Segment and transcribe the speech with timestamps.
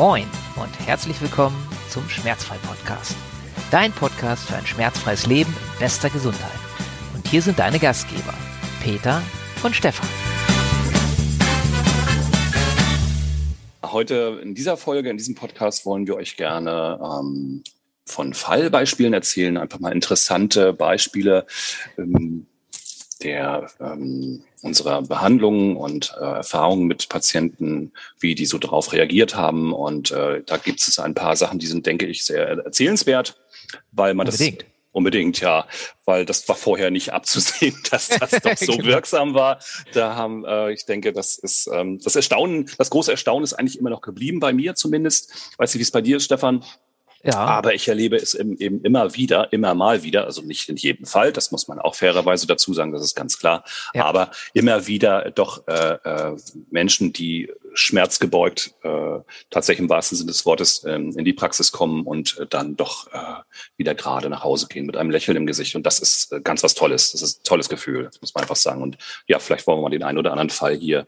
[0.00, 0.24] Moin
[0.56, 1.54] und herzlich willkommen
[1.90, 3.14] zum Schmerzfrei-Podcast.
[3.70, 6.58] Dein Podcast für ein schmerzfreies Leben in bester Gesundheit.
[7.14, 8.32] Und hier sind deine Gastgeber,
[8.82, 9.20] Peter
[9.62, 10.08] und Stefan.
[13.84, 17.62] Heute in dieser Folge, in diesem Podcast wollen wir euch gerne ähm,
[18.06, 21.44] von Fallbeispielen erzählen, einfach mal interessante Beispiele
[21.98, 22.46] ähm,
[23.22, 29.72] der ähm, unserer Behandlungen und äh, Erfahrungen mit Patienten, wie die so darauf reagiert haben.
[29.72, 33.40] Und äh, da gibt es ein paar Sachen, die sind, denke ich, sehr erzählenswert,
[33.92, 34.62] weil man Unbedingt.
[34.62, 35.68] das Unbedingt, ja,
[36.04, 38.88] weil das war vorher nicht abzusehen, dass das doch so Genau.
[38.88, 39.60] wirksam war.
[39.92, 43.78] Da haben, äh, ich denke, das ist ähm, das Erstaunen, das große Erstaunen ist eigentlich
[43.78, 45.32] immer noch geblieben bei mir zumindest.
[45.58, 46.64] Weiß nicht, wie es bei dir ist, Stefan.
[47.22, 50.76] Ja, Aber ich erlebe es eben, eben immer wieder, immer mal wieder, also nicht in
[50.76, 54.06] jedem Fall, das muss man auch fairerweise dazu sagen, das ist ganz klar, Ja.
[54.06, 56.36] aber immer wieder doch äh, äh,
[56.70, 59.18] Menschen, die schmerzgebeugt äh,
[59.50, 63.08] tatsächlich im wahrsten Sinne des Wortes ähm, in die Praxis kommen und äh, dann doch
[63.12, 63.18] äh,
[63.76, 65.76] wieder gerade nach Hause gehen mit einem Lächeln im Gesicht.
[65.76, 67.12] Und das ist äh, ganz was Tolles.
[67.12, 68.82] Das ist ein tolles Gefühl, das muss man einfach sagen.
[68.82, 71.06] Und ja, vielleicht wollen wir mal den einen oder anderen Fall hier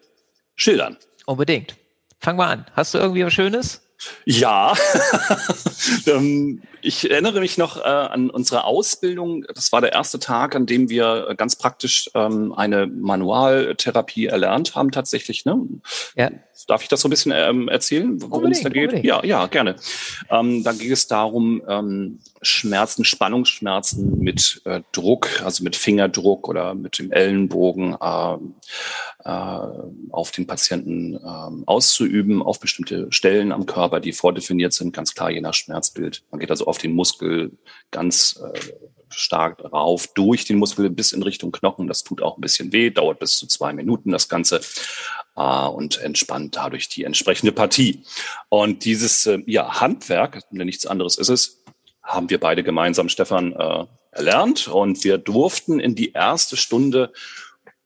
[0.56, 0.98] schildern.
[1.26, 1.74] unbedingt.
[2.20, 2.66] Fang mal an.
[2.74, 3.81] Hast du irgendwie was Schönes?
[4.24, 4.74] Ja,
[6.06, 9.44] Ähm, ich erinnere mich noch äh, an unsere Ausbildung.
[9.54, 14.74] Das war der erste Tag, an dem wir äh, ganz praktisch ähm, eine Manualtherapie erlernt
[14.74, 15.44] haben tatsächlich.
[15.44, 15.58] Ne?
[16.16, 16.30] Ja.
[16.66, 18.90] Darf ich das so ein bisschen ähm, erzählen, worum es da geht?
[18.90, 19.04] unbedingt.
[19.04, 19.76] Ja, ja, gerne.
[20.30, 26.74] Ähm, da ging es darum, ähm, Schmerzen, Spannungsschmerzen mit äh, Druck, also mit Fingerdruck oder
[26.74, 28.54] mit dem Ellenbogen ähm,
[29.24, 29.30] äh,
[30.10, 35.30] auf den Patienten ähm, auszuüben, auf bestimmte Stellen am Körper, die vordefiniert sind, ganz klar
[35.30, 36.22] je nach Schmerzbild.
[36.30, 37.52] Man geht also auf den Muskel
[37.90, 38.58] ganz äh,
[39.12, 41.86] stark rauf, durch den Muskel bis in Richtung Knochen.
[41.86, 44.60] Das tut auch ein bisschen weh, dauert bis zu zwei Minuten das Ganze
[45.36, 48.02] äh, und entspannt dadurch die entsprechende Partie.
[48.48, 51.62] Und dieses äh, ja, Handwerk, denn nichts anderes ist es,
[52.02, 54.68] haben wir beide gemeinsam, Stefan, äh, erlernt.
[54.68, 57.12] Und wir durften in die erste Stunde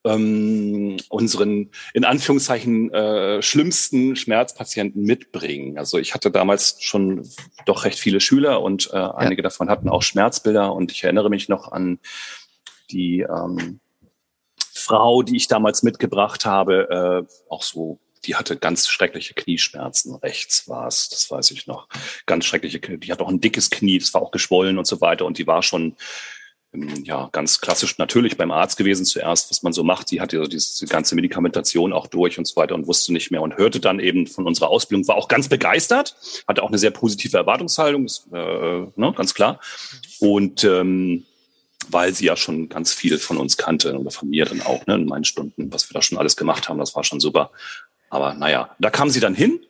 [0.07, 5.79] ähm, unseren in Anführungszeichen äh, schlimmsten Schmerzpatienten mitbringen.
[5.79, 7.29] Also ich hatte damals schon
[7.67, 11.49] doch recht viele Schüler und äh, einige davon hatten auch Schmerzbilder und ich erinnere mich
[11.49, 11.99] noch an
[12.91, 13.81] die ähm,
[14.73, 20.15] Frau, die ich damals mitgebracht habe, äh, auch so, die hatte ganz schreckliche Knieschmerzen.
[20.17, 21.89] Rechts war es, das weiß ich noch.
[22.27, 25.01] Ganz schreckliche, Knie- die hat auch ein dickes Knie, das war auch geschwollen und so
[25.01, 25.97] weiter und die war schon
[27.05, 30.11] ja, ganz klassisch natürlich beim Arzt gewesen zuerst, was man so macht.
[30.11, 33.43] Die hatte also diese ganze Medikamentation auch durch und so weiter und wusste nicht mehr
[33.43, 36.17] und hörte dann eben von unserer Ausbildung, war auch ganz begeistert,
[36.47, 39.61] hatte auch eine sehr positive Erwartungshaltung, das, äh, ne, ganz klar.
[40.21, 41.25] Und ähm,
[41.89, 44.95] weil sie ja schon ganz viel von uns kannte oder von mir dann auch, ne,
[44.95, 47.51] in meinen Stunden, was wir da schon alles gemacht haben, das war schon super.
[48.11, 49.61] Aber naja, da kam sie dann hin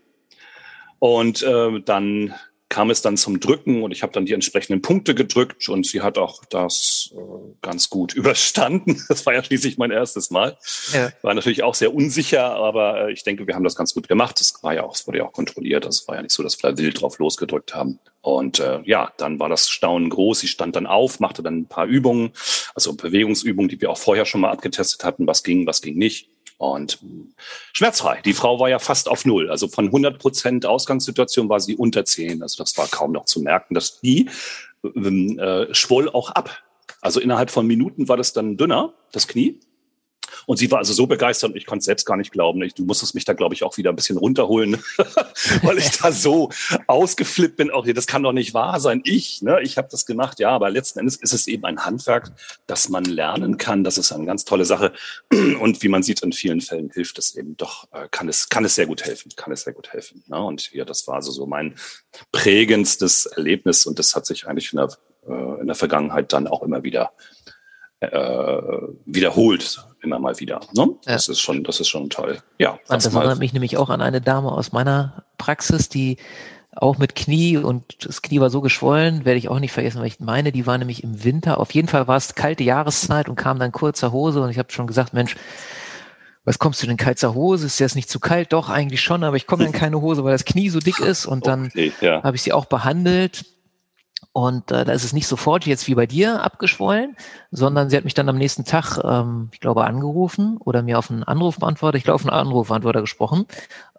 [0.98, 2.34] und äh, dann
[2.68, 6.02] kam es dann zum Drücken und ich habe dann die entsprechenden Punkte gedrückt und sie
[6.02, 7.18] hat auch das äh,
[7.62, 9.02] ganz gut überstanden.
[9.08, 10.58] Das war ja schließlich mein erstes Mal.
[10.92, 11.10] Ja.
[11.22, 14.40] War natürlich auch sehr unsicher, aber äh, ich denke, wir haben das ganz gut gemacht.
[14.40, 15.84] Das war ja auch, es wurde ja auch kontrolliert.
[15.84, 18.00] Das war ja nicht so, dass wir da wild drauf losgedrückt haben.
[18.20, 20.40] Und äh, ja, dann war das Staunen groß.
[20.40, 22.32] Sie stand dann auf, machte dann ein paar Übungen,
[22.74, 26.28] also Bewegungsübungen, die wir auch vorher schon mal abgetestet hatten, was ging, was ging nicht.
[26.58, 26.98] Und
[27.72, 28.22] schmerzfrei.
[28.24, 29.50] Die Frau war ja fast auf Null.
[29.50, 32.42] Also von 100 Prozent Ausgangssituation war sie unter 10.
[32.42, 33.74] Also das war kaum noch zu merken.
[33.74, 34.30] Das Knie
[34.82, 36.62] ähm, äh, schwoll auch ab.
[37.00, 39.60] Also innerhalb von Minuten war das dann dünner, das Knie.
[40.46, 42.62] Und sie war also so begeistert und ich konnte es selbst gar nicht glauben.
[42.62, 44.82] Ich, du musstest mich da, glaube ich, auch wieder ein bisschen runterholen,
[45.62, 46.50] weil ich da so
[46.86, 47.70] ausgeflippt bin.
[47.70, 49.00] Auch hier, das kann doch nicht wahr sein.
[49.04, 52.32] Ich, ne, ich habe das gemacht, ja, aber letzten Endes ist es eben ein Handwerk,
[52.66, 53.84] das man lernen kann.
[53.84, 54.92] Das ist eine ganz tolle Sache.
[55.60, 58.64] Und wie man sieht, in vielen Fällen hilft es eben doch, äh, kann es, kann
[58.64, 60.22] es sehr gut helfen, kann es sehr gut helfen.
[60.26, 60.42] Ne?
[60.42, 61.74] Und ja, das war also so mein
[62.32, 64.88] prägendstes Erlebnis und das hat sich eigentlich in der,
[65.28, 67.12] äh, in der Vergangenheit dann auch immer wieder
[68.00, 68.08] äh,
[69.06, 70.60] wiederholt, immer mal wieder.
[70.74, 70.88] Ne?
[71.06, 71.12] Ja.
[71.14, 72.38] Das ist schon, das ist schon toll.
[72.58, 76.18] Ja, das das erinnert mich nämlich auch an eine Dame aus meiner Praxis, die
[76.76, 80.08] auch mit Knie und das Knie war so geschwollen, werde ich auch nicht vergessen, weil
[80.08, 81.58] ich meine, die war nämlich im Winter.
[81.58, 84.70] Auf jeden Fall war es kalte Jahreszeit und kam dann kurzer Hose und ich habe
[84.70, 85.36] schon gesagt, Mensch,
[86.44, 87.66] was kommst du denn in kalter Hose?
[87.66, 88.52] Ist das nicht zu kalt?
[88.52, 91.26] Doch, eigentlich schon, aber ich komme in keine Hose, weil das Knie so dick ist
[91.26, 92.22] und dann Okay, ja.
[92.22, 93.46] habe ich sie auch behandelt.
[94.36, 97.16] Und äh, da ist es nicht sofort jetzt wie bei dir abgeschwollen,
[97.52, 101.10] sondern sie hat mich dann am nächsten Tag, ähm, ich glaube, angerufen oder mir auf
[101.10, 103.46] einen Anrufbeantworter, ich glaube, auf einen Anrufbeantworter gesprochen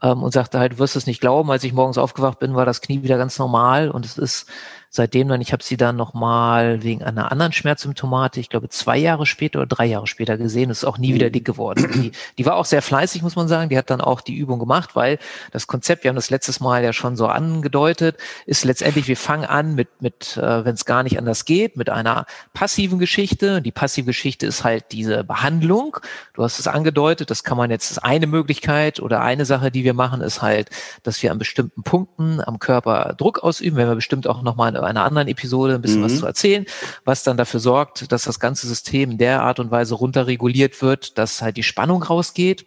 [0.01, 2.65] ähm, und sagte halt, du wirst es nicht glauben, als ich morgens aufgewacht bin, war
[2.65, 4.47] das Knie wieder ganz normal und es ist
[4.89, 9.25] seitdem dann, ich habe sie dann nochmal wegen einer anderen Schmerzsymptomatik, ich glaube zwei Jahre
[9.25, 11.89] später oder drei Jahre später gesehen, ist auch nie wieder dick geworden.
[11.93, 14.59] Die, die war auch sehr fleißig, muss man sagen, die hat dann auch die Übung
[14.59, 15.19] gemacht, weil
[15.51, 19.45] das Konzept, wir haben das letztes Mal ja schon so angedeutet, ist letztendlich, wir fangen
[19.45, 23.61] an mit, mit äh, wenn es gar nicht anders geht, mit einer passiven Geschichte.
[23.61, 25.97] Die passive Geschichte ist halt diese Behandlung.
[26.33, 29.83] Du hast es angedeutet, das kann man jetzt, ist eine Möglichkeit oder eine Sache, die
[29.87, 30.69] wir machen, ist halt,
[31.03, 35.05] dass wir an bestimmten Punkten am Körper Druck ausüben, wenn wir bestimmt auch nochmal einer
[35.05, 36.05] anderen Episode ein bisschen mhm.
[36.05, 36.65] was zu erzählen,
[37.05, 41.17] was dann dafür sorgt, dass das ganze System in der Art und Weise runterreguliert wird,
[41.17, 42.65] dass halt die Spannung rausgeht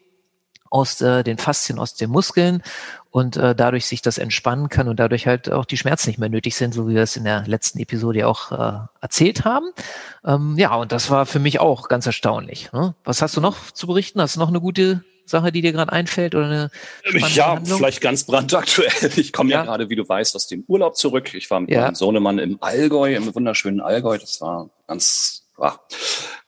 [0.71, 2.63] aus äh, den Faszien, aus den Muskeln
[3.11, 6.29] und äh, dadurch sich das entspannen kann und dadurch halt auch die Schmerzen nicht mehr
[6.29, 9.73] nötig sind, so wie wir es in der letzten Episode auch äh, erzählt haben.
[10.25, 12.73] Ähm, ja, und das war für mich auch ganz erstaunlich.
[12.73, 12.95] Ne?
[13.05, 14.21] Was hast du noch zu berichten?
[14.21, 16.71] Hast du noch eine gute Sache, die dir gerade einfällt oder eine
[17.29, 17.79] Ja, Handlung?
[17.79, 19.11] vielleicht ganz brandaktuell.
[19.17, 19.59] Ich komme ja.
[19.59, 19.65] ja.
[19.65, 21.35] gerade, wie du weißt, aus dem Urlaub zurück.
[21.35, 21.83] Ich war mit ja.
[21.83, 24.19] meinem Sohnemann im Allgäu, im wunderschönen Allgäu.
[24.19, 25.79] Das war ganz ah,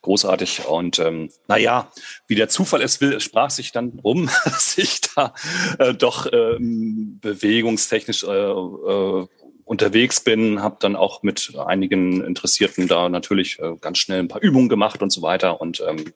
[0.02, 0.66] großartig.
[0.66, 1.90] Und ähm, naja,
[2.26, 5.34] wie der Zufall es will, sprach sich dann um, dass ich da
[5.78, 9.26] äh, doch ähm, bewegungstechnisch äh, äh,
[9.64, 14.42] unterwegs bin, habe dann auch mit einigen Interessierten da natürlich äh, ganz schnell ein paar
[14.42, 15.60] Übungen gemacht und so weiter.
[15.60, 16.12] Und ähm,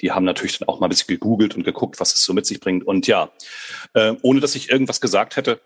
[0.00, 2.46] die haben natürlich dann auch mal ein bisschen gegoogelt und geguckt, was es so mit
[2.46, 2.86] sich bringt.
[2.86, 3.30] Und ja,
[3.94, 5.60] äh, ohne dass ich irgendwas gesagt hätte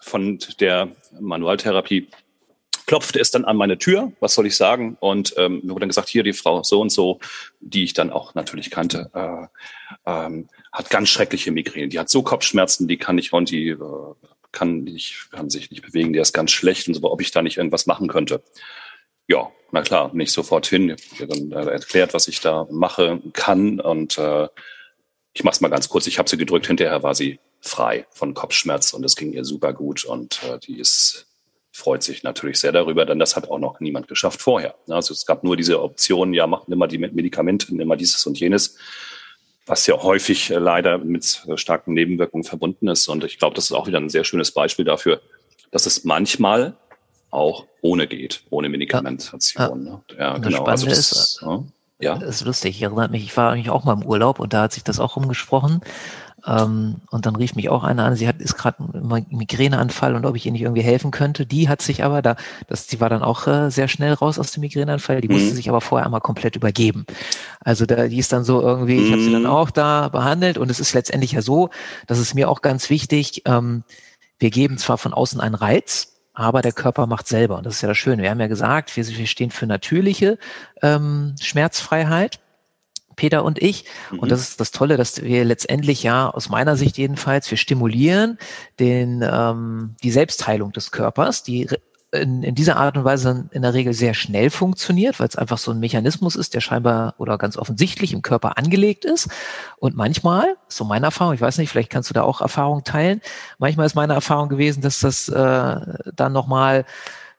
[0.00, 0.88] von der
[1.20, 2.08] Manualtherapie,
[2.86, 4.96] klopfte es dann an meine Tür, was soll ich sagen?
[4.98, 7.20] Und ähm, mir wurde dann gesagt, hier die Frau so und so,
[7.60, 9.46] die ich dann auch natürlich kannte, äh,
[10.06, 11.88] ähm, hat ganz schreckliche Migräne.
[11.88, 13.76] Die hat so Kopfschmerzen, die kann ich und die äh,
[14.52, 17.42] kann, nicht, kann sich nicht bewegen, der ist ganz schlecht und so, ob ich da
[17.42, 18.42] nicht irgendwas machen könnte.
[19.26, 20.96] Ja, na klar, nicht sofort hin.
[21.12, 24.48] Ich habe dann äh, erklärt, was ich da mache kann und äh,
[25.34, 26.06] ich mache es mal ganz kurz.
[26.06, 29.72] Ich habe sie gedrückt, hinterher war sie frei von Kopfschmerz und es ging ihr super
[29.72, 31.26] gut und äh, die ist
[31.78, 34.74] freut sich natürlich sehr darüber, denn das hat auch noch niemand geschafft vorher.
[34.88, 38.76] Also es gab nur diese Option, ja, mach immer die Medikamente, immer dieses und jenes
[39.68, 43.08] was ja häufig äh, leider mit äh, starken Nebenwirkungen verbunden ist.
[43.08, 45.20] Und ich glaube, das ist auch wieder ein sehr schönes Beispiel dafür,
[45.70, 46.74] dass es manchmal
[47.30, 49.86] auch ohne geht, ohne Medikamentation.
[49.86, 50.18] Ja, ja.
[50.18, 50.64] ja genau.
[50.64, 51.44] Also das, ist,
[52.00, 52.18] ja.
[52.18, 52.76] Das ist lustig.
[52.76, 54.98] Ich erinnere mich, ich war eigentlich auch mal im Urlaub und da hat sich das
[54.98, 55.82] auch rumgesprochen.
[56.46, 60.24] Ähm, und dann rief mich auch einer an, sie hat, ist gerade ein Migräneanfall und
[60.24, 61.46] ob ich ihr nicht irgendwie helfen könnte.
[61.46, 62.36] Die hat sich aber da,
[62.68, 65.34] das, sie war dann auch äh, sehr schnell raus aus dem Migräneanfall, die mhm.
[65.34, 67.06] musste sich aber vorher einmal komplett übergeben.
[67.60, 69.48] Also da, die ist dann so irgendwie, ich habe sie dann mhm.
[69.48, 71.70] auch da behandelt und es ist letztendlich ja so,
[72.06, 73.82] das ist mir auch ganz wichtig, ähm,
[74.38, 77.56] wir geben zwar von außen einen Reiz, aber der Körper macht selber.
[77.56, 78.22] Und das ist ja das Schöne.
[78.22, 80.38] Wir haben ja gesagt, wir, wir stehen für natürliche
[80.82, 82.38] ähm, Schmerzfreiheit.
[83.18, 83.84] Peter und ich.
[84.10, 84.20] Mhm.
[84.20, 88.38] Und das ist das Tolle, dass wir letztendlich ja, aus meiner Sicht jedenfalls, wir stimulieren
[88.78, 91.68] den, ähm, die Selbstheilung des Körpers, die
[92.10, 95.58] in, in dieser Art und Weise in der Regel sehr schnell funktioniert, weil es einfach
[95.58, 99.28] so ein Mechanismus ist, der scheinbar oder ganz offensichtlich im Körper angelegt ist.
[99.78, 103.20] Und manchmal, so meine Erfahrung, ich weiß nicht, vielleicht kannst du da auch Erfahrungen teilen,
[103.58, 105.76] manchmal ist meine Erfahrung gewesen, dass das äh,
[106.14, 106.86] dann nochmal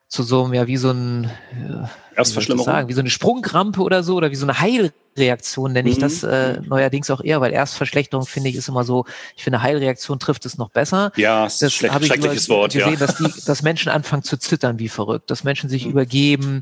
[0.10, 2.66] zu so einem, ja, wie so ein, äh, Erstverschlimmerung.
[2.66, 6.02] Sagen, wie so eine Sprungkrampe oder so, oder wie so eine Heilreaktion nenne ich mhm.
[6.02, 9.06] das äh, neuerdings auch eher, weil Erstverschlechterung finde ich ist immer so,
[9.38, 11.12] ich finde Heilreaktion trifft es noch besser.
[11.16, 13.00] Ja, das ist schlecht, schreckliches Wort, gesehen, ja.
[13.00, 15.92] dass, die, dass Menschen anfangen zu zittern wie verrückt, dass Menschen sich mhm.
[15.92, 16.62] übergeben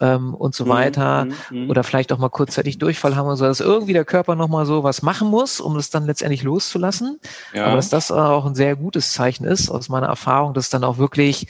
[0.00, 0.70] ähm, und so mhm.
[0.70, 1.34] weiter mhm.
[1.50, 1.70] mhm.
[1.70, 4.82] oder vielleicht auch mal kurzzeitig Durchfall haben und so, dass irgendwie der Körper nochmal so
[4.82, 7.20] was machen muss, um es dann letztendlich loszulassen.
[7.54, 7.66] Ja.
[7.66, 10.98] Aber dass das auch ein sehr gutes Zeichen ist, aus meiner Erfahrung, dass dann auch
[10.98, 11.46] wirklich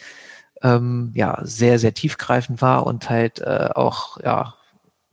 [0.62, 4.54] ähm, ja sehr, sehr tiefgreifend war und halt äh, auch ja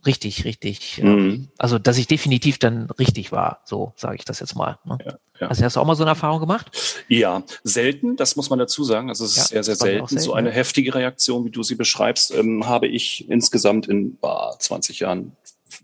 [0.05, 1.49] richtig, richtig, mhm.
[1.57, 4.79] also dass ich definitiv dann richtig war, so sage ich das jetzt mal.
[4.85, 4.97] Ne?
[5.05, 5.47] Ja, ja.
[5.47, 6.71] Also hast du auch mal so eine Erfahrung gemacht?
[7.07, 9.09] Ja, selten, das muss man dazu sagen.
[9.09, 10.07] Also es ist ja, sehr, sehr selten.
[10.07, 10.23] selten.
[10.23, 14.99] So eine heftige Reaktion, wie du sie beschreibst, ähm, habe ich insgesamt in bah, 20
[14.99, 15.35] Jahren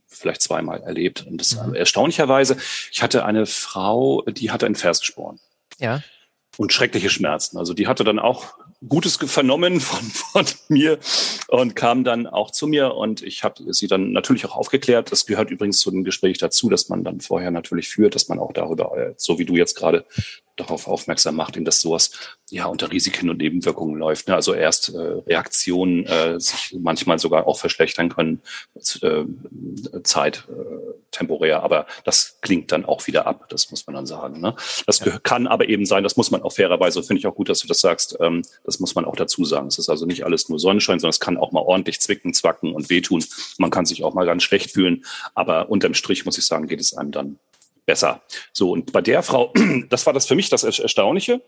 [0.08, 1.26] vielleicht zweimal erlebt.
[1.28, 1.76] Und das mhm.
[1.76, 2.58] erstaunlicherweise,
[2.92, 5.40] ich hatte eine Frau, die hatte einen Versgesporen.
[5.80, 6.02] Ja.
[6.58, 7.58] Und schreckliche Schmerzen.
[7.58, 8.54] Also die hatte dann auch
[8.88, 11.00] Gutes vernommen von, von mir
[11.48, 15.12] und kam dann auch zu mir und ich habe sie dann natürlich auch aufgeklärt.
[15.12, 18.40] Das gehört übrigens zu dem Gespräch dazu, dass man dann vorher natürlich führt, dass man
[18.40, 20.06] auch darüber, äh, so wie du jetzt gerade
[20.56, 22.12] darauf aufmerksam macht, dass sowas
[22.50, 24.28] ja unter Risiken und Nebenwirkungen läuft.
[24.28, 24.36] Ne?
[24.36, 28.42] Also erst äh, Reaktionen äh, sich manchmal sogar auch verschlechtern können,
[29.02, 29.24] äh,
[30.04, 34.42] Zeit äh, temporär, aber das klingt dann auch wieder ab, das muss man dann sagen.
[34.42, 34.56] Ne?
[34.86, 35.18] Das ja.
[35.20, 37.68] kann aber eben sein, das muss man auch fairerweise, finde ich auch gut, dass du
[37.68, 39.68] das sagst, ähm, das muss man auch dazu sagen.
[39.68, 42.74] Es ist also nicht alles nur Sonnenschein, sondern es kann auch mal ordentlich zwicken, zwacken
[42.74, 43.24] und wehtun.
[43.58, 46.82] Man kann sich auch mal ganz schlecht fühlen, aber unterm Strich muss ich sagen, geht
[46.82, 47.40] es einem dann
[47.86, 48.22] besser.
[48.52, 49.54] So, und bei der Frau,
[49.90, 51.42] das war das für mich das Erstaunliche,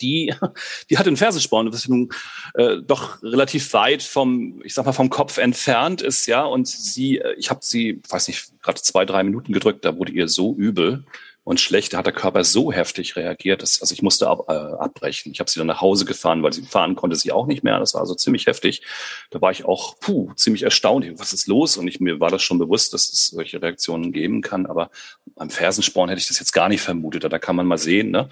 [0.00, 0.34] die,
[0.90, 2.10] die hat einen Fersensporn, was nun
[2.54, 6.44] äh, doch relativ weit vom, ich sag mal, vom Kopf entfernt ist, ja.
[6.44, 10.12] Und sie, äh, ich habe sie, weiß nicht, gerade zwei, drei Minuten gedrückt, da wurde
[10.12, 11.04] ihr so übel
[11.48, 11.94] und schlecht.
[11.94, 15.32] Da hat der Körper so heftig reagiert, dass, also ich musste ab, äh, abbrechen.
[15.32, 17.78] Ich habe sie dann nach Hause gefahren, weil sie fahren konnte sie auch nicht mehr.
[17.78, 18.82] Das war also ziemlich heftig.
[19.30, 21.06] Da war ich auch puh, ziemlich erstaunt.
[21.18, 21.78] Was ist los?
[21.78, 24.66] Und ich, mir war das schon bewusst, dass es solche Reaktionen geben kann.
[24.66, 24.90] Aber
[25.38, 27.24] beim Fersensporn hätte ich das jetzt gar nicht vermutet.
[27.24, 28.10] Da kann man mal sehen.
[28.10, 28.28] Ne?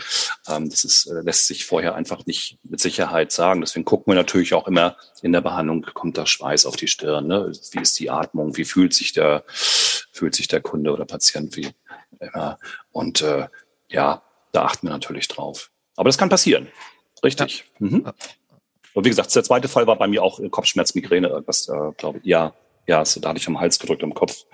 [0.49, 3.61] Ähm, das ist, äh, lässt sich vorher einfach nicht mit Sicherheit sagen.
[3.61, 7.29] Deswegen gucken wir natürlich auch immer in der Behandlung, kommt da Schweiß auf die Stirn?
[7.29, 7.53] Ne?
[7.71, 8.57] Wie ist die Atmung?
[8.57, 11.57] Wie fühlt sich der, fühlt sich der Kunde oder Patient?
[11.57, 11.71] Wie
[12.21, 12.59] ja,
[12.91, 13.47] und äh,
[13.89, 14.23] ja,
[14.53, 15.71] da achten wir natürlich drauf.
[15.95, 16.69] Aber das kann passieren.
[17.23, 17.65] Richtig.
[17.79, 17.87] Ja.
[17.87, 18.13] Mhm.
[18.95, 22.19] Und wie gesagt, der zweite Fall war bei mir auch Kopfschmerz, Migräne, irgendwas, äh, glaube
[22.19, 22.25] ich.
[22.25, 22.55] Ja,
[22.87, 24.45] ja, so, da hatte ich am Hals gedrückt, am Kopf.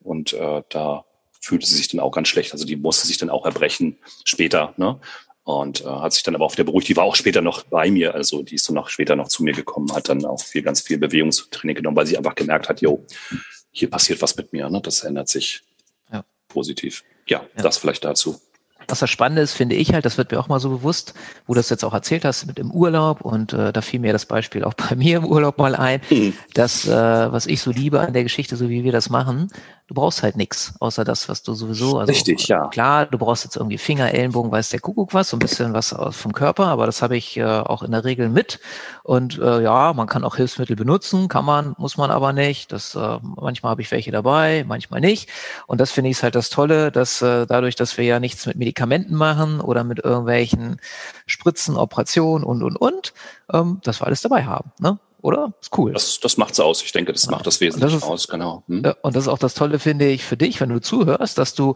[0.00, 1.04] Und äh, da
[1.40, 2.52] fühlte sie sich dann auch ganz schlecht.
[2.52, 4.74] Also die musste sich dann auch erbrechen später.
[4.76, 5.00] Ne?
[5.44, 6.88] Und äh, hat sich dann aber auch wieder beruhigt.
[6.88, 8.14] Die war auch später noch bei mir.
[8.14, 10.82] Also die ist dann noch später noch zu mir gekommen, hat dann auch viel, ganz
[10.82, 13.04] viel Bewegungstraining genommen, weil sie einfach gemerkt hat, jo,
[13.70, 14.68] hier passiert was mit mir.
[14.68, 14.80] Ne?
[14.82, 15.62] Das ändert sich
[16.48, 17.04] positiv.
[17.26, 18.40] Ja, ja, das vielleicht dazu.
[18.88, 21.12] Was das Spannende ist, finde ich halt, das wird mir auch mal so bewusst,
[21.46, 24.14] wo du das jetzt auch erzählt hast mit im Urlaub und äh, da fiel mir
[24.14, 26.32] das Beispiel auch bei mir im Urlaub mal ein, mhm.
[26.54, 29.50] dass äh, was ich so liebe an der Geschichte, so wie wir das machen,
[29.88, 31.98] du brauchst halt nichts, außer das, was du sowieso.
[31.98, 32.68] Also, Richtig, ja.
[32.68, 35.96] Klar, du brauchst jetzt irgendwie Finger, Ellenbogen, weiß der Kuckuck was, so ein bisschen was
[36.10, 38.60] vom Körper, aber das habe ich äh, auch in der Regel mit.
[39.02, 42.70] Und äh, ja, man kann auch Hilfsmittel benutzen, kann man, muss man aber nicht.
[42.70, 45.30] Das äh, manchmal habe ich welche dabei, manchmal nicht.
[45.66, 48.56] Und das finde ich halt das Tolle, dass äh, dadurch, dass wir ja nichts mit
[48.56, 50.80] Medikamenten machen oder mit irgendwelchen
[51.26, 53.14] Spritzen, Operationen und und und,
[53.52, 54.70] ähm, dass wir alles dabei haben.
[54.80, 54.98] Ne?
[55.20, 55.52] Oder?
[55.60, 55.92] Ist cool.
[55.92, 56.82] Das, das macht's aus.
[56.82, 57.32] Ich denke, das ja.
[57.32, 58.62] macht das wesentlich das ist, aus, genau.
[58.68, 58.82] Hm?
[59.02, 61.74] Und das ist auch das Tolle, finde ich, für dich, wenn du zuhörst, dass du,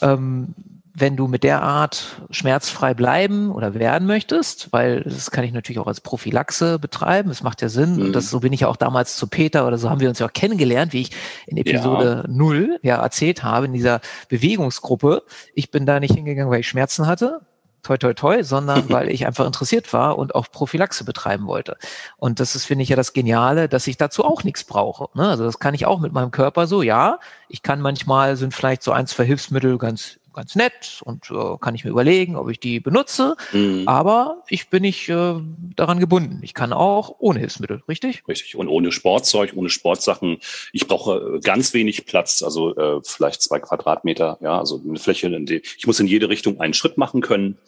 [0.00, 0.54] ähm,
[0.94, 5.78] wenn du mit der Art schmerzfrei bleiben oder werden möchtest, weil das kann ich natürlich
[5.78, 7.96] auch als Prophylaxe betreiben, das macht ja Sinn.
[7.96, 8.02] Mhm.
[8.06, 10.18] Und das, so bin ich ja auch damals zu Peter oder so haben wir uns
[10.18, 11.10] ja auch kennengelernt, wie ich
[11.46, 12.34] in Episode ja.
[12.34, 15.24] 0 ja erzählt habe, in dieser Bewegungsgruppe.
[15.54, 17.42] Ich bin da nicht hingegangen, weil ich Schmerzen hatte,
[17.82, 21.76] toi toi toi, sondern weil ich einfach interessiert war und auch Prophylaxe betreiben wollte.
[22.16, 25.08] Und das ist, finde ich, ja das Geniale, dass ich dazu auch nichts brauche.
[25.14, 25.28] Ne?
[25.28, 27.18] Also das kann ich auch mit meinem Körper so, ja.
[27.48, 31.74] Ich kann manchmal sind vielleicht so ein, zwei Hilfsmittel ganz ganz nett und äh, kann
[31.74, 33.36] ich mir überlegen, ob ich die benutze.
[33.52, 33.82] Mhm.
[33.86, 35.34] Aber ich bin nicht äh,
[35.74, 36.38] daran gebunden.
[36.42, 38.22] Ich kann auch ohne Hilfsmittel, richtig?
[38.28, 38.54] Richtig.
[38.54, 40.38] Und ohne Sportzeug, ohne Sportsachen.
[40.72, 44.38] Ich brauche äh, ganz wenig Platz, also äh, vielleicht zwei Quadratmeter.
[44.40, 47.58] Ja, also eine Fläche, in die, ich muss in jede Richtung einen Schritt machen können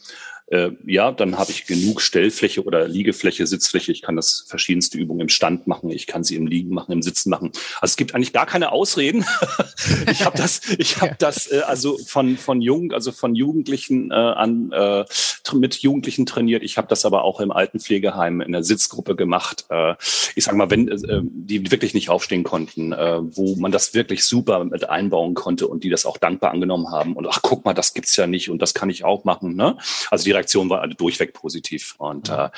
[0.50, 3.92] äh, ja, dann habe ich genug Stellfläche oder Liegefläche, Sitzfläche.
[3.92, 5.90] Ich kann das verschiedenste Übungen im Stand machen.
[5.90, 7.52] Ich kann sie im Liegen machen, im Sitzen machen.
[7.80, 9.24] Also es gibt eigentlich gar keine Ausreden.
[10.10, 14.14] ich habe das, ich habe das äh, also von von Jugend, also von Jugendlichen äh,
[14.14, 15.04] an äh,
[15.52, 16.62] mit Jugendlichen trainiert.
[16.62, 19.66] Ich habe das aber auch im Altenpflegeheim in der Sitzgruppe gemacht.
[19.68, 19.94] Äh,
[20.34, 24.24] ich sage mal, wenn äh, die wirklich nicht aufstehen konnten, äh, wo man das wirklich
[24.24, 27.74] super mit einbauen konnte und die das auch dankbar angenommen haben und ach guck mal,
[27.74, 29.54] das gibt's ja nicht und das kann ich auch machen.
[29.54, 29.76] Ne?
[30.10, 32.48] Also die Reaktionen waren alle durchweg positiv und äh,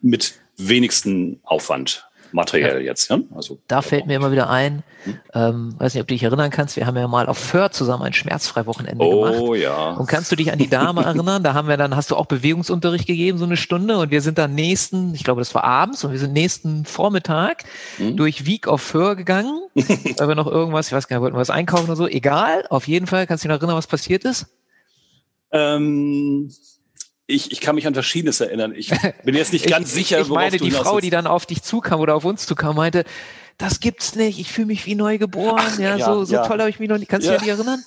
[0.00, 2.86] mit wenigsten Aufwand materiell ja.
[2.86, 3.08] jetzt.
[3.08, 3.18] Ja?
[3.34, 5.18] Also, da fällt mir immer wieder ein, hm?
[5.32, 8.02] ähm, weiß nicht, ob du dich erinnern kannst, wir haben ja mal auf Föhr zusammen
[8.02, 9.40] ein schmerzfrei Wochenende oh, gemacht.
[9.40, 9.92] Oh ja.
[9.92, 11.42] Und kannst du dich an die Dame erinnern?
[11.42, 14.38] Da haben wir dann, hast du auch Bewegungsunterricht gegeben, so eine Stunde und wir sind
[14.38, 17.64] dann nächsten, ich glaube, das war abends und wir sind nächsten Vormittag
[17.98, 18.16] hm?
[18.16, 21.40] durch Wieg auf Föhr gegangen, weil wir noch irgendwas, ich weiß gar nicht, wollten wir
[21.40, 24.24] was einkaufen oder so, egal, auf jeden Fall, kannst du dich noch erinnern, was passiert
[24.24, 24.46] ist?
[25.52, 26.50] Ähm
[27.26, 28.72] ich, ich kann mich an Verschiedenes erinnern.
[28.74, 28.90] Ich
[29.24, 32.00] bin jetzt nicht ganz ich, sicher, Ich meine, die Frau, die dann auf dich zukam
[32.00, 33.04] oder auf uns zukam, meinte,
[33.58, 35.56] das gibt's nicht, ich fühle mich wie neu geboren.
[35.58, 36.46] Ach, ja, ja, so, so ja.
[36.46, 37.08] toll habe ich mich noch nicht.
[37.08, 37.38] Kannst du ja.
[37.38, 37.82] dich erinnern?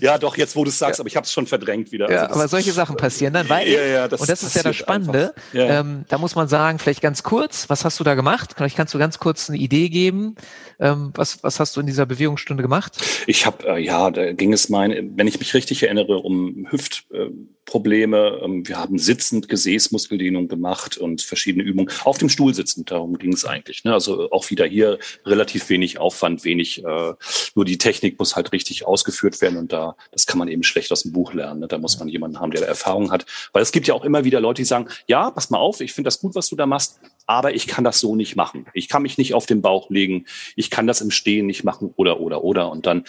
[0.00, 2.10] Ja, doch, jetzt wo du es sagst, aber ich habe es schon verdrängt wieder.
[2.10, 4.62] Ja, also aber solche Sachen passieren dann, weil, ja, ja, das und das ist ja
[4.62, 8.52] das Spannende, ähm, da muss man sagen, vielleicht ganz kurz, was hast du da gemacht?
[8.56, 10.36] Vielleicht kannst du ganz kurz eine Idee geben,
[10.82, 12.96] ähm, was, was hast du in dieser Bewegungsstunde gemacht?
[13.28, 18.40] Ich habe, äh, ja, da ging es mein, wenn ich mich richtig erinnere, um Hüftprobleme.
[18.42, 21.88] Ähm, wir haben sitzend Gesäßmuskeldehnung gemacht und verschiedene Übungen.
[22.02, 23.84] Auf dem Stuhl sitzend, darum ging es eigentlich.
[23.84, 23.92] Ne?
[23.92, 27.12] Also auch wieder hier relativ wenig Aufwand, wenig, äh,
[27.54, 30.90] nur die Technik muss halt richtig ausgeführt werden und da, das kann man eben schlecht
[30.90, 31.60] aus dem Buch lernen.
[31.60, 31.68] Ne?
[31.68, 33.24] Da muss man jemanden haben, der Erfahrung hat.
[33.52, 35.92] Weil es gibt ja auch immer wieder Leute, die sagen, ja, pass mal auf, ich
[35.92, 38.66] finde das gut, was du da machst, aber ich kann das so nicht machen.
[38.74, 41.92] Ich kann mich nicht auf den Bauch legen, ich kann das im Stehen nicht machen
[41.96, 42.70] oder, oder, oder.
[42.70, 43.04] Und dann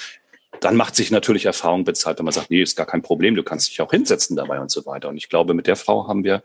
[0.60, 3.44] dann macht sich natürlich Erfahrung bezahlt, wenn man sagt, nee, ist gar kein Problem, du
[3.44, 5.10] kannst dich auch hinsetzen dabei und so weiter.
[5.10, 6.44] Und ich glaube, mit der Frau haben wir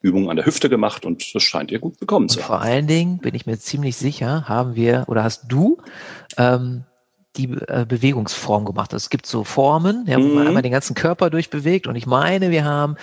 [0.00, 2.46] Übungen an der Hüfte gemacht und das scheint ihr gut bekommen zu haben.
[2.46, 5.78] Vor allen Dingen bin ich mir ziemlich sicher, haben wir oder hast du
[6.38, 6.84] ähm,
[7.36, 8.92] die äh, Bewegungsform gemacht.
[8.92, 10.34] Es gibt so Formen, ja, wo mhm.
[10.34, 11.86] man einmal den ganzen Körper durchbewegt.
[11.86, 12.96] Und ich meine, wir haben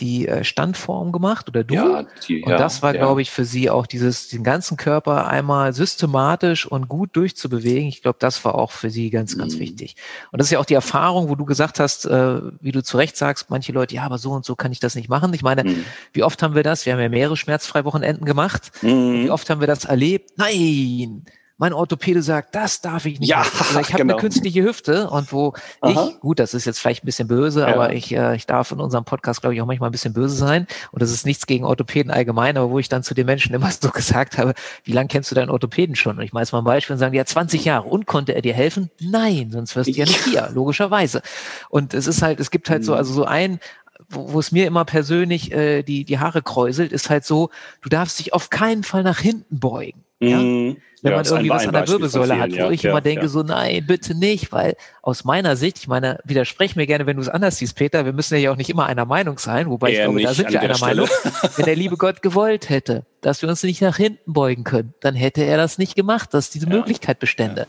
[0.00, 1.74] die äh, Standform gemacht oder du.
[1.74, 3.00] Ja, die, und das war, ja.
[3.00, 7.88] glaube ich, für sie auch dieses, den ganzen Körper einmal systematisch und gut durchzubewegen.
[7.88, 9.60] Ich glaube, das war auch für sie ganz, ganz mhm.
[9.60, 9.96] wichtig.
[10.32, 12.96] Und das ist ja auch die Erfahrung, wo du gesagt hast, äh, wie du zu
[12.96, 15.32] Recht sagst, manche Leute, ja, aber so und so kann ich das nicht machen.
[15.34, 15.84] Ich meine, mhm.
[16.12, 16.86] wie oft haben wir das?
[16.86, 18.72] Wir haben ja mehrere schmerzfreie Wochenenden gemacht.
[18.82, 19.24] Mhm.
[19.24, 20.32] Wie oft haben wir das erlebt?
[20.36, 21.24] Nein,
[21.60, 23.28] mein Orthopäde sagt, das darf ich nicht.
[23.28, 24.14] Ja, also ich habe genau.
[24.14, 25.52] eine künstliche Hüfte und wo
[25.82, 26.08] Aha.
[26.08, 27.66] ich, gut, das ist jetzt vielleicht ein bisschen böse, ja.
[27.66, 30.34] aber ich, äh, ich darf in unserem Podcast, glaube ich, auch manchmal ein bisschen böse
[30.34, 30.66] sein.
[30.90, 33.70] Und das ist nichts gegen Orthopäden allgemein, aber wo ich dann zu den Menschen immer
[33.80, 36.16] so gesagt habe, wie lange kennst du deinen Orthopäden schon?
[36.16, 37.86] Und ich mache jetzt mal ein Beispiel und sagen, ja, 20 Jahre.
[37.86, 38.90] Und konnte er dir helfen?
[38.98, 41.20] Nein, sonst wirst du ja nicht hier, logischerweise.
[41.68, 42.98] Und es ist halt, es gibt halt so, mhm.
[42.98, 43.60] also so ein,
[44.08, 47.50] wo, wo es mir immer persönlich äh, die, die Haare kräuselt, ist halt so,
[47.82, 50.04] du darfst dich auf keinen Fall nach hinten beugen.
[50.20, 50.38] Ja?
[50.38, 53.28] Mhm wenn ja, man irgendwie was an der Wirbelsäule hat, wo ja, ich immer denke,
[53.28, 57.22] so nein, bitte nicht, weil aus meiner Sicht, ich meine, widersprech mir gerne, wenn du
[57.22, 60.00] es anders siehst, Peter, wir müssen ja auch nicht immer einer Meinung sein, wobei Eher
[60.00, 61.08] ich glaube, da sind wir einer Meinung.
[61.56, 65.14] wenn der liebe Gott gewollt hätte, dass wir uns nicht nach hinten beugen können, dann
[65.14, 67.66] hätte er das nicht gemacht, dass diese Möglichkeit bestände.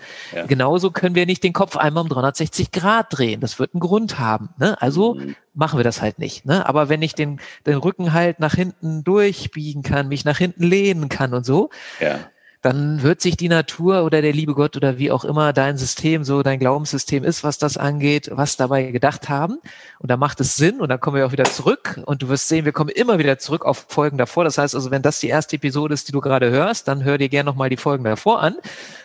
[0.47, 3.41] Genauso können wir nicht den Kopf einmal um 360 Grad drehen.
[3.41, 4.49] Das wird einen Grund haben.
[4.57, 4.81] Ne?
[4.81, 5.35] Also mhm.
[5.53, 6.45] machen wir das halt nicht.
[6.45, 6.67] Ne?
[6.67, 11.09] Aber wenn ich den, den Rücken halt nach hinten durchbiegen kann, mich nach hinten lehnen
[11.09, 12.19] kann und so, ja
[12.61, 16.23] dann wird sich die Natur oder der liebe Gott oder wie auch immer dein System,
[16.23, 19.57] so dein Glaubenssystem ist, was das angeht, was dabei gedacht haben.
[19.97, 22.47] Und da macht es Sinn und dann kommen wir auch wieder zurück und du wirst
[22.47, 24.43] sehen, wir kommen immer wieder zurück auf Folgen davor.
[24.43, 27.17] Das heißt also, wenn das die erste Episode ist, die du gerade hörst, dann hör
[27.17, 28.55] dir gerne nochmal die Folgen davor an.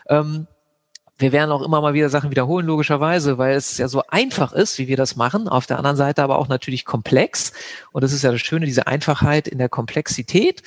[0.08, 0.46] Ähm,
[1.18, 4.78] wir werden auch immer mal wieder Sachen wiederholen, logischerweise, weil es ja so einfach ist,
[4.78, 5.48] wie wir das machen.
[5.48, 7.52] Auf der anderen Seite aber auch natürlich komplex.
[7.92, 10.62] Und das ist ja das Schöne, diese Einfachheit in der Komplexität.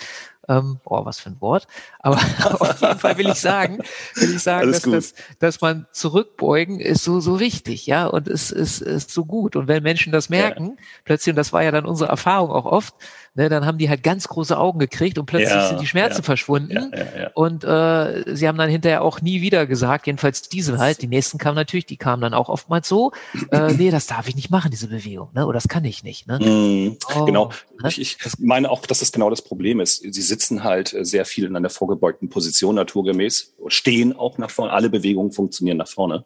[0.49, 1.67] Ähm, oh, was für ein Wort.
[1.99, 2.15] Aber
[2.59, 3.79] auf jeden Fall will ich sagen,
[4.15, 8.49] will ich sagen, dass, dass, dass man zurückbeugen ist so, so wichtig, ja, und es
[8.49, 9.55] ist, ist so gut.
[9.55, 10.83] Und wenn Menschen das merken, ja.
[11.05, 12.95] plötzlich, und das war ja dann unsere Erfahrung auch oft,
[13.35, 16.17] ne, dann haben die halt ganz große Augen gekriegt und plötzlich ja, sind die Schmerzen
[16.17, 16.91] ja, verschwunden.
[16.93, 21.07] Ja, und äh, sie haben dann hinterher auch nie wieder gesagt, jedenfalls diese halt, die
[21.07, 23.11] nächsten kamen natürlich, die kamen dann auch oftmals so,
[23.51, 25.45] äh, nee, das darf ich nicht machen, diese Bewegung, ne?
[25.45, 26.27] oder das kann ich nicht.
[26.27, 26.39] Ne?
[26.39, 27.51] Mm, oh, genau,
[27.81, 27.89] ne?
[27.89, 30.01] ich, ich meine auch, dass das genau das Problem ist.
[30.01, 34.89] Sie sitzen halt sehr viel in einer vorgebeugten Position naturgemäß, stehen auch nach vorne, alle
[34.89, 36.25] Bewegungen funktionieren nach vorne.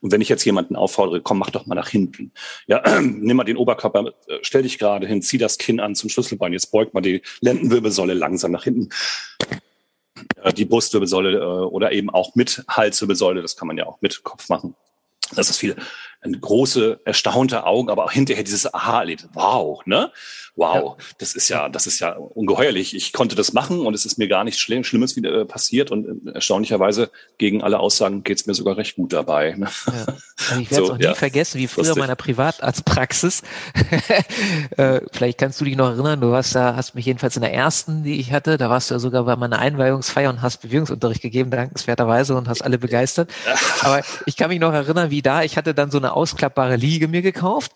[0.00, 2.32] Und wenn ich jetzt jemanden auffordere, komm, mach doch mal nach hinten.
[2.66, 6.10] Ja, nimm mal den Oberkörper, äh, stell dich gerade hin, zieh das Kinn an zum
[6.10, 8.90] Schlüsselbein, jetzt beugt mal die Lendenwirbelsäule langsam nach hinten.
[10.56, 14.48] Die Brustwirbelsäule äh, oder eben auch mit Halswirbelsäule, das kann man ja auch mit Kopf
[14.48, 14.74] machen.
[15.34, 15.76] Das ist viel
[16.22, 19.30] große, erstaunte Augen, aber auch hinterher dieses Aha-Erlebnis.
[19.34, 20.12] Wow, ne?
[20.54, 21.04] Wow, ja.
[21.18, 22.94] das ist ja, das ist ja ungeheuerlich.
[22.94, 25.90] Ich konnte das machen und es ist mir gar nichts Schlimm, Schlimmes wieder äh, passiert
[25.90, 29.54] und äh, erstaunlicherweise gegen alle Aussagen geht's mir sogar recht gut dabei.
[29.56, 29.68] Ne?
[29.86, 30.14] Ja.
[30.50, 31.14] Also ich werde es so, auch nie ja.
[31.14, 33.42] vergessen, wie früher in meiner Privatarztpraxis.
[34.76, 37.54] äh, vielleicht kannst du dich noch erinnern, du warst da, hast mich jedenfalls in der
[37.54, 41.22] ersten, die ich hatte, da warst du ja sogar bei meiner Einweihungsfeier und hast Bewegungsunterricht
[41.22, 43.30] gegeben, dankenswerterweise und hast alle begeistert.
[43.82, 47.08] Aber ich kann mich noch erinnern, wie da, ich hatte dann so eine ausklappbare Liege
[47.08, 47.72] mir gekauft.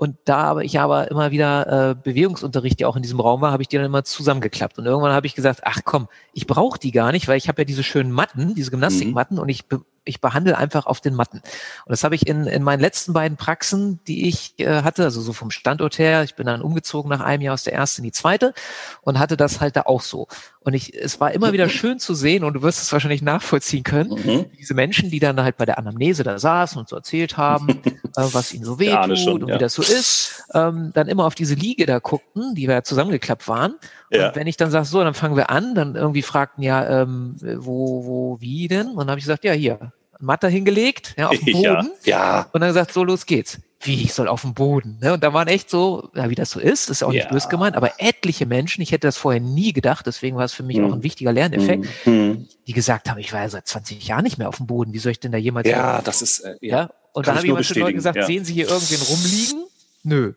[0.00, 3.52] Und da aber ich aber immer wieder äh, Bewegungsunterricht, der auch in diesem Raum war,
[3.52, 4.78] habe ich die dann immer zusammengeklappt.
[4.78, 7.60] Und irgendwann habe ich gesagt, ach komm, ich brauche die gar nicht, weil ich habe
[7.60, 9.42] ja diese schönen Matten, diese Gymnastikmatten mhm.
[9.42, 9.66] und ich
[10.04, 11.38] ich behandle einfach auf den Matten.
[11.38, 15.20] Und das habe ich in, in meinen letzten beiden Praxen, die ich äh, hatte, also
[15.20, 18.04] so vom Standort her, ich bin dann umgezogen nach einem Jahr aus der ersten in
[18.04, 18.54] die zweite
[19.02, 20.26] und hatte das halt da auch so.
[20.62, 23.82] Und ich, es war immer wieder schön zu sehen und du wirst es wahrscheinlich nachvollziehen
[23.82, 24.44] können, mhm.
[24.58, 28.00] diese Menschen, die dann halt bei der Anamnese da saßen und so erzählt haben, äh,
[28.14, 29.54] was ihnen so wehtut schon, und ja.
[29.54, 32.82] wie das so ist, ähm, dann immer auf diese Liege da guckten, die wir ja
[32.82, 33.76] zusammengeklappt waren.
[34.10, 34.28] Ja.
[34.28, 37.36] Und wenn ich dann sage, so, dann fangen wir an, dann irgendwie fragten ja, ähm,
[37.40, 38.88] wo, wo, wie denn?
[38.88, 41.90] Und dann habe ich gesagt, ja, hier, Matte hingelegt, ja, auf dem Boden.
[42.04, 42.46] Ja, ja.
[42.52, 44.98] Und dann gesagt, so, los geht's wie ich soll auf dem Boden.
[45.00, 45.14] Ne?
[45.14, 47.30] Und da waren echt so, ja, wie das so ist, ist auch nicht ja.
[47.30, 50.62] böse gemeint, aber etliche Menschen, ich hätte das vorher nie gedacht, deswegen war es für
[50.62, 50.84] mich mhm.
[50.84, 52.46] auch ein wichtiger Lerneffekt, mhm.
[52.66, 54.98] die gesagt haben, ich war ja seit 20 Jahren nicht mehr auf dem Boden, wie
[54.98, 55.66] soll ich denn da jemals?
[55.66, 56.04] Ja, hin?
[56.04, 56.76] das ist, äh, ja.
[56.76, 56.90] ja.
[57.12, 59.64] Und dann habe ich immer schon Leuten gesagt, sehen Sie hier irgendwen rumliegen?
[60.02, 60.34] Nö.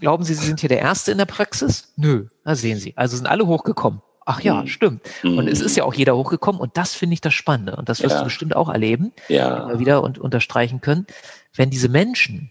[0.00, 1.92] Glauben Sie, Sie sind hier der Erste in der Praxis?
[1.96, 2.26] Nö.
[2.44, 2.96] Da sehen Sie.
[2.96, 4.00] Also sind alle hochgekommen.
[4.30, 4.66] Ach ja, mhm.
[4.66, 5.00] stimmt.
[5.22, 8.02] Und es ist ja auch jeder hochgekommen und das finde ich das Spannende und das
[8.02, 8.18] wirst ja.
[8.18, 9.62] du bestimmt auch erleben, ja.
[9.62, 11.06] immer wieder und unterstreichen können.
[11.54, 12.50] Wenn diese Menschen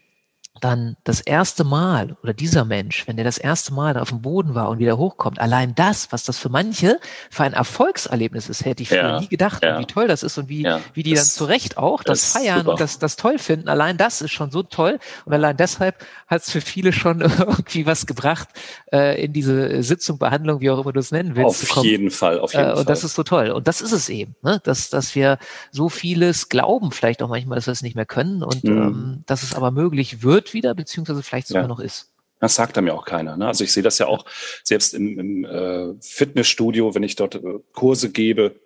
[0.62, 4.56] dann das erste Mal oder dieser Mensch, wenn der das erste Mal auf dem Boden
[4.56, 8.84] war und wieder hochkommt, allein das, was das für manche für ein Erfolgserlebnis ist, hätte
[8.84, 9.80] ich früher ja, nie gedacht, ja.
[9.80, 12.34] wie toll das ist und wie, ja, wie die das, dann zu Recht auch das,
[12.34, 12.72] das feiern super.
[12.72, 13.70] und das, das toll finden.
[13.70, 17.86] Allein das ist schon so toll und allein deshalb hat es für viele schon irgendwie
[17.86, 18.50] was gebracht,
[18.92, 21.78] äh, in diese Sitzung, Behandlung, wie auch immer du es nennen willst.
[21.78, 22.80] Auf jeden Fall, auf jeden äh, und Fall.
[22.82, 23.50] Und das ist so toll.
[23.50, 24.62] Und das ist es eben, ne?
[24.64, 25.38] dass, dass wir
[25.72, 28.78] so vieles glauben, vielleicht auch manchmal, dass wir es nicht mehr können und mhm.
[28.78, 31.68] ähm, dass es aber möglich wird, wird wieder, beziehungsweise vielleicht sogar ja.
[31.68, 32.12] noch ist.
[32.40, 33.36] Das sagt mir auch keiner.
[33.36, 33.48] Ne?
[33.48, 34.26] Also ich sehe das ja auch
[34.64, 37.42] selbst im, im äh, Fitnessstudio, wenn ich dort äh,
[37.74, 38.60] Kurse gebe,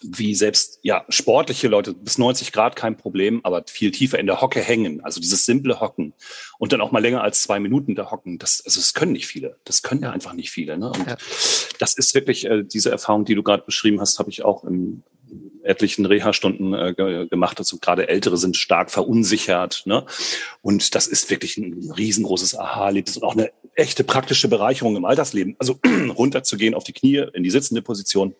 [0.00, 4.40] wie selbst ja sportliche Leute bis 90 Grad kein Problem, aber viel tiefer in der
[4.40, 5.02] Hocke hängen.
[5.02, 6.12] Also dieses simple Hocken
[6.58, 8.38] und dann auch mal länger als zwei Minuten da hocken.
[8.38, 9.56] Das also das können nicht viele.
[9.64, 10.10] Das können ja.
[10.10, 10.78] einfach nicht viele.
[10.78, 10.90] Ne?
[10.90, 11.16] Und ja.
[11.80, 15.02] das ist wirklich äh, diese Erfahrung, die du gerade beschrieben hast, habe ich auch im
[15.64, 17.58] etlichen Reha-Stunden äh, gemacht.
[17.58, 19.82] Also gerade Ältere sind stark verunsichert.
[19.86, 20.04] Ne?
[20.62, 25.56] Und das ist wirklich ein riesengroßes Aha-Erlebnis und auch eine echte praktische Bereicherung im Altersleben.
[25.58, 25.78] Also
[26.16, 28.34] runterzugehen auf die Knie in die sitzende Position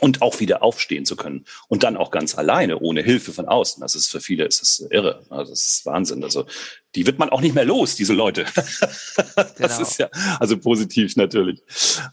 [0.00, 3.80] und auch wieder aufstehen zu können und dann auch ganz alleine ohne Hilfe von außen.
[3.80, 5.22] Das ist für viele ist es irre.
[5.28, 6.24] Also das ist Wahnsinn.
[6.24, 6.46] Also
[6.94, 8.46] die wird man auch nicht mehr los, diese Leute.
[8.54, 9.80] das genau.
[9.82, 11.62] ist ja also positiv natürlich.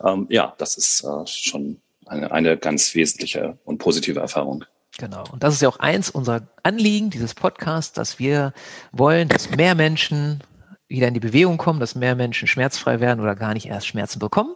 [0.06, 4.66] Ähm, ja, das ist äh, schon eine, eine ganz wesentliche und positive Erfahrung.
[4.98, 5.24] Genau.
[5.32, 8.54] Und das ist ja auch eins unserer Anliegen dieses Podcasts, dass wir
[8.92, 10.42] wollen, dass mehr Menschen
[10.88, 14.20] wieder in die Bewegung kommen, dass mehr Menschen schmerzfrei werden oder gar nicht erst Schmerzen
[14.20, 14.56] bekommen.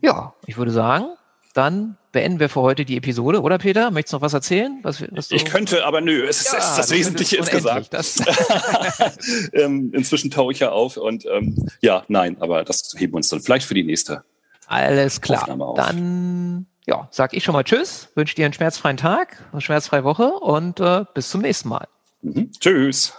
[0.00, 1.06] Ja, ich würde sagen,
[1.52, 3.90] dann beenden wir für heute die Episode, oder Peter?
[3.90, 4.78] Möchtest du noch was erzählen?
[4.82, 7.90] Was, was ich könnte, aber nö, es ist, ja, ist das Wesentliche ist gesagt.
[9.52, 13.28] ähm, inzwischen tauche ich ja auf und ähm, ja, nein, aber das heben wir uns
[13.28, 14.24] dann vielleicht für die nächste.
[14.66, 15.46] Alles klar.
[15.76, 20.28] Dann ja, sag ich schon mal Tschüss, wünsche dir einen schmerzfreien Tag, eine schmerzfreie Woche
[20.32, 21.88] und äh, bis zum nächsten Mal.
[22.22, 22.50] Mhm.
[22.52, 23.14] Tschüss.